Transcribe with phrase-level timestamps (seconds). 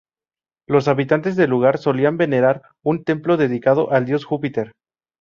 [0.67, 4.71] Los habitantes del lugar solían venerar un templo dedicado al dios Júpiter.